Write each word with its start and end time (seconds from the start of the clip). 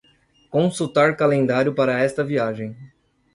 Consultar 0.49 1.15
calendário 1.15 1.75
para 1.75 1.99
esta 2.01 2.23
viagem. 2.23 2.75